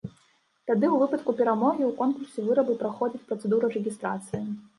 [0.69, 4.43] Тады ў выпадку перамогі ў конкурсе вырабы праходзяць працэдуру рэгістрацыі.